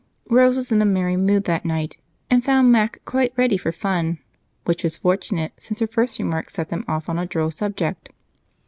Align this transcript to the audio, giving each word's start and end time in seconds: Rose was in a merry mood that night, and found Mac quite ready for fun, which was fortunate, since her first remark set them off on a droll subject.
Rose 0.31 0.57
was 0.57 0.71
in 0.71 0.81
a 0.81 0.85
merry 0.85 1.15
mood 1.15 1.43
that 1.43 1.63
night, 1.63 1.97
and 2.27 2.43
found 2.43 2.71
Mac 2.71 2.99
quite 3.05 3.31
ready 3.37 3.55
for 3.55 3.71
fun, 3.71 4.17
which 4.65 4.83
was 4.83 4.95
fortunate, 4.97 5.51
since 5.59 5.79
her 5.79 5.85
first 5.85 6.17
remark 6.17 6.49
set 6.49 6.69
them 6.69 6.83
off 6.87 7.07
on 7.07 7.19
a 7.19 7.27
droll 7.27 7.51
subject. 7.51 8.09